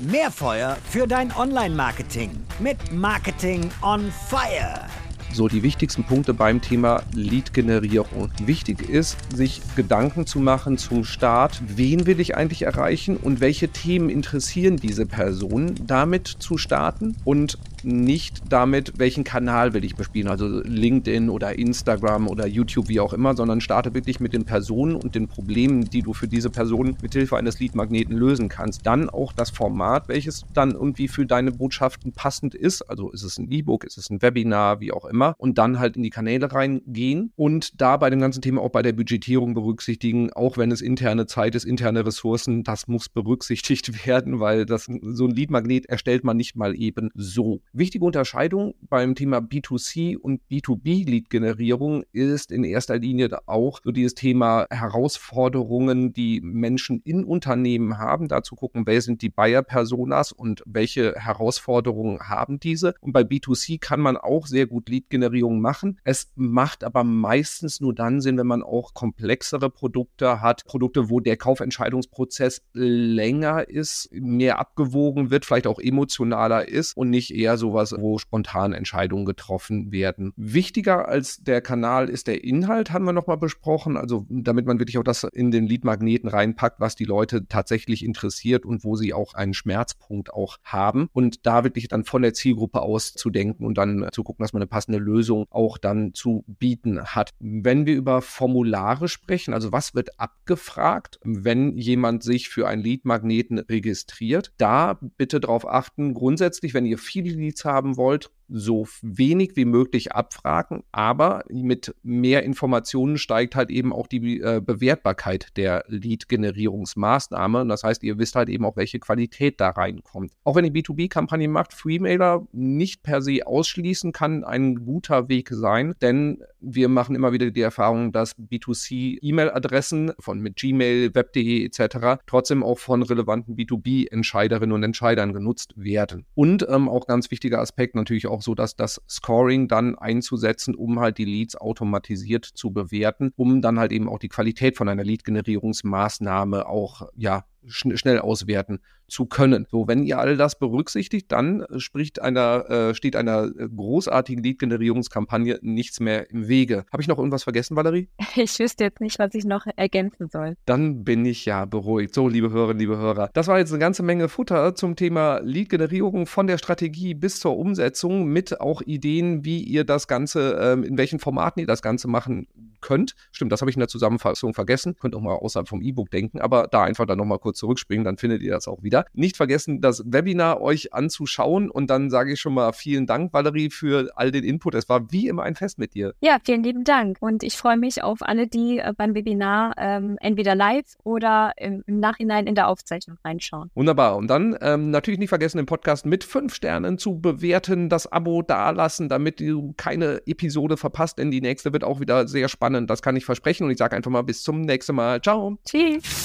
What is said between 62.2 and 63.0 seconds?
haben diese.